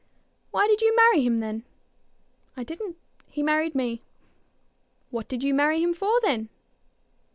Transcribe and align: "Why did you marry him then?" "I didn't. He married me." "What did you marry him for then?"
"Why 0.49 0.65
did 0.65 0.81
you 0.81 0.95
marry 0.95 1.21
him 1.23 1.41
then?" 1.41 1.61
"I 2.57 2.63
didn't. 2.63 2.97
He 3.27 3.43
married 3.43 3.75
me." 3.75 4.01
"What 5.11 5.27
did 5.27 5.43
you 5.43 5.53
marry 5.53 5.79
him 5.83 5.93
for 5.93 6.19
then?" 6.23 6.49